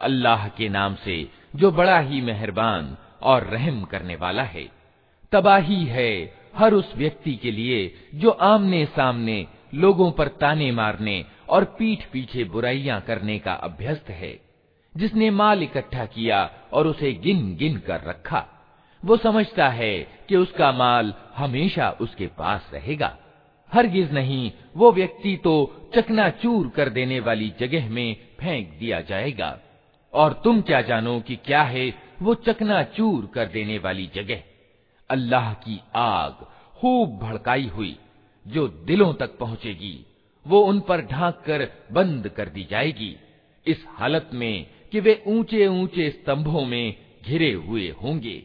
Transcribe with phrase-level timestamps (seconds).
[0.00, 1.16] अल्लाह के नाम से
[1.56, 4.66] जो बड़ा ही मेहरबान और रहम करने वाला है
[5.32, 6.10] तबाही है
[6.56, 7.78] हर उस व्यक्ति के लिए
[8.14, 9.36] जो आमने सामने
[9.74, 14.32] लोगों पर ताने मारने और पीठ पीछे बुराइयां करने का अभ्यस्त है
[14.97, 18.45] जिसने माल इकट्ठा किया और उसे गिन गिन कर रखा।
[19.05, 19.99] वो समझता है
[20.29, 23.17] कि उसका माल हमेशा उसके पास रहेगा।
[23.73, 25.53] हरगिज नहीं, वो व्यक्ति तो
[25.95, 29.59] चकनाचूर कर देने वाली जगह में फेंक दिया जाएगा।
[30.13, 34.43] और तुम क्या जानो कि क्या है वो चकनाचूर कर देने वाली जगह।
[35.09, 36.31] अल्लाह की आग
[36.79, 37.97] खूब भड़काई हुई,
[38.47, 40.05] जो दिलों तक पहुंचेगी,
[40.47, 43.15] वो उन पर ढांक कर बंद कर दी जाएगी।
[43.67, 46.95] इस हालत में कि वे ऊँचे ऊँचे स्तंभों में
[47.25, 48.43] घिरे हुए होंगे।